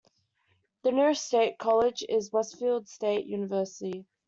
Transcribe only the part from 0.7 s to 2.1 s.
The nearest state college